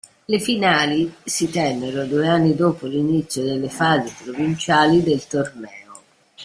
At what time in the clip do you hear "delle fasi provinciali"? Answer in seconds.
3.43-5.03